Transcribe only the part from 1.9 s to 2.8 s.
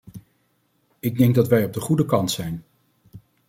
kant zijn.